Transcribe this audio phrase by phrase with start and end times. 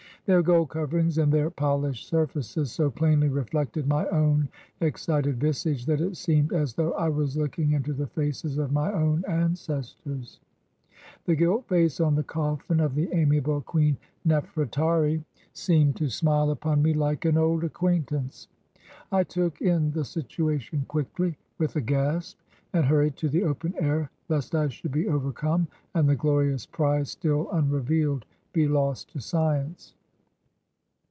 [0.27, 5.99] "Their gold coverings and their polished surfaces so plainly reflected my own excited visage that
[5.99, 10.39] it seemed as though I was looking into the faces of my own ancestors.
[11.25, 16.51] The gilt face on the cofiin of the amiable Queen Nof retari seemed to smile
[16.51, 18.47] upon me like an old acquaintance.
[19.11, 22.37] "I took in the situation quickly, wdth a gasp,
[22.73, 27.09] and hurried to the open air lest I should be overcome and the glorious prize
[27.09, 29.95] still unrevealed be lost to science.